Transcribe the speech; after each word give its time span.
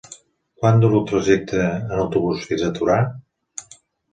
Quant 0.61 0.79
dura 0.83 0.97
el 0.99 1.03
trajecte 1.11 1.61
en 1.67 2.01
autobús 2.07 2.49
fins 2.49 2.67
a 2.69 2.73
Torà? 2.81 2.99